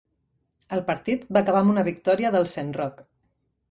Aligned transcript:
El 0.77 0.81
partit 0.87 1.29
va 1.37 1.45
acabar 1.47 1.63
amb 1.67 1.77
una 1.77 1.87
victòria 1.93 2.35
del 2.39 2.53
Saint 2.59 2.77
Roch. 2.83 3.09